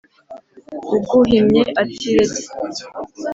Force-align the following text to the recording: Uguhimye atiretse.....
Uguhimye 0.95 1.61
atiretse..... 1.81 2.41